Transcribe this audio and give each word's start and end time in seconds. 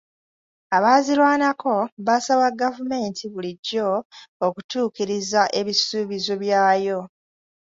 Abaazirwanako 0.75 1.73
baasaba 2.05 2.45
gavumenti 2.61 3.23
bulijjo 3.33 3.89
okutuukiriza 4.47 5.41
ebisuubizo 5.59 6.33
byayo. 6.43 6.99